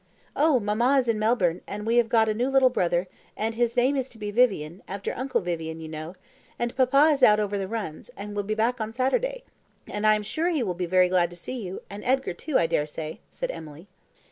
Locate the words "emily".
13.51-13.87